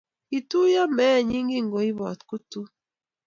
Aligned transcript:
Kituiyo 0.29 0.83
meenyi 0.97 1.39
kingoibot 1.49 2.19
kutuk 2.29 2.69